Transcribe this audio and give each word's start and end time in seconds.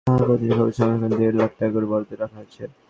প্রতিটি 0.07 0.47
কবর 0.51 0.75
সংরক্ষণের 0.77 0.99
জন্য 1.01 1.15
দেড় 1.19 1.35
লাখ 1.39 1.51
টাকা 1.59 1.71
করে 1.75 1.87
বরাদ্দ 1.91 2.11
রাখা 2.13 2.37
হয়েছে। 2.39 2.63